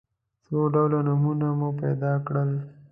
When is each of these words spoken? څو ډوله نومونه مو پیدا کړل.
څو 0.43 0.57
ډوله 0.73 0.99
نومونه 1.07 1.47
مو 1.59 1.69
پیدا 1.81 2.13
کړل. 2.25 2.51